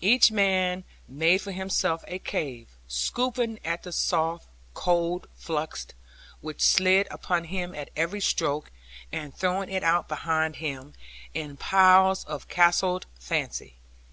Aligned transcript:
Each 0.00 0.30
man 0.30 0.84
made 1.08 1.38
for 1.40 1.50
himself 1.50 2.04
a 2.06 2.20
cave, 2.20 2.68
scooping 2.86 3.58
at 3.64 3.82
the 3.82 3.90
soft, 3.90 4.46
cold 4.74 5.26
flux, 5.34 5.88
which 6.40 6.62
slid 6.62 7.08
upon 7.10 7.42
him 7.42 7.74
at 7.74 7.90
every 7.96 8.20
stroke, 8.20 8.70
and 9.10 9.34
throwing 9.34 9.68
it 9.70 9.82
out 9.82 10.06
behind 10.06 10.54
him, 10.62 10.94
in 11.34 11.56
piles 11.56 12.22
of 12.26 12.46
castled 12.46 13.06
fancy. 13.18 13.74